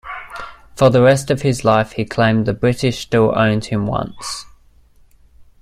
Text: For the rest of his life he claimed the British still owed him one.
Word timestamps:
For 0.75 0.89
the 0.89 1.03
rest 1.03 1.29
of 1.29 1.43
his 1.43 1.63
life 1.63 1.91
he 1.91 2.05
claimed 2.05 2.47
the 2.47 2.55
British 2.55 3.01
still 3.03 3.37
owed 3.37 3.65
him 3.65 3.85
one. 3.85 4.15